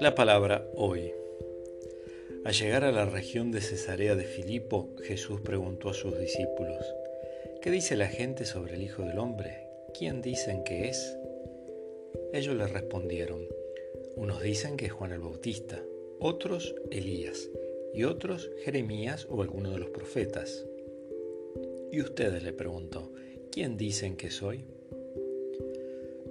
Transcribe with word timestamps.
La 0.00 0.14
palabra 0.16 0.66
hoy. 0.74 1.12
Al 2.44 2.54
llegar 2.54 2.84
a 2.84 2.92
la 2.92 3.04
región 3.04 3.52
de 3.52 3.60
Cesarea 3.60 4.16
de 4.16 4.24
Filipo, 4.24 4.88
Jesús 5.04 5.40
preguntó 5.40 5.90
a 5.90 5.94
sus 5.94 6.18
discípulos, 6.18 6.84
¿qué 7.62 7.70
dice 7.70 7.96
la 7.96 8.08
gente 8.08 8.44
sobre 8.44 8.74
el 8.74 8.82
Hijo 8.82 9.02
del 9.02 9.18
Hombre? 9.18 9.68
¿Quién 9.96 10.22
dicen 10.22 10.64
que 10.64 10.88
es? 10.88 11.16
Ellos 12.32 12.56
le 12.56 12.66
respondieron, 12.66 13.46
unos 14.16 14.42
dicen 14.42 14.76
que 14.76 14.86
es 14.86 14.92
Juan 14.92 15.12
el 15.12 15.20
Bautista, 15.20 15.80
otros 16.18 16.74
Elías, 16.90 17.48
y 17.92 18.04
otros 18.04 18.50
Jeremías 18.64 19.26
o 19.30 19.42
alguno 19.42 19.70
de 19.70 19.78
los 19.78 19.90
profetas. 19.90 20.66
Y 21.92 22.00
ustedes 22.00 22.42
le 22.42 22.52
preguntó, 22.52 23.12
¿quién 23.50 23.76
dicen 23.76 24.16
que 24.16 24.30
soy? 24.30 24.64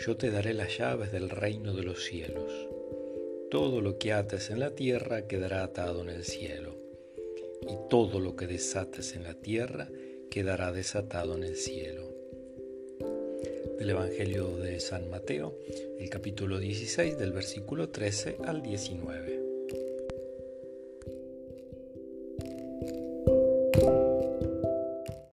yo 0.00 0.16
te 0.16 0.30
daré 0.30 0.54
las 0.54 0.78
llaves 0.78 1.10
del 1.10 1.28
reino 1.28 1.74
de 1.74 1.82
los 1.82 2.04
cielos. 2.04 2.68
Todo 3.50 3.80
lo 3.80 3.98
que 3.98 4.12
ates 4.12 4.50
en 4.50 4.60
la 4.60 4.74
tierra 4.74 5.26
quedará 5.26 5.64
atado 5.64 6.02
en 6.02 6.10
el 6.10 6.24
cielo, 6.24 6.76
y 7.62 7.88
todo 7.90 8.20
lo 8.20 8.36
que 8.36 8.46
desates 8.46 9.14
en 9.14 9.24
la 9.24 9.34
tierra 9.34 9.88
quedará 10.30 10.70
desatado 10.70 11.34
en 11.36 11.42
el 11.42 11.56
cielo. 11.56 12.14
Del 13.78 13.90
Evangelio 13.90 14.56
de 14.56 14.80
San 14.80 15.10
Mateo, 15.10 15.58
el 15.98 16.08
capítulo 16.10 16.58
16, 16.58 17.18
del 17.18 17.32
versículo 17.32 17.88
13 17.88 18.36
al 18.44 18.62
19. 18.62 19.38